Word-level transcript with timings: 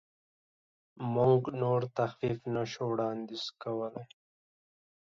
موږ 1.15 1.41
نور 1.61 1.81
تخفیف 1.97 2.39
نشو 2.53 2.83
وړاندیز 2.91 3.45
کولی. 3.61 4.03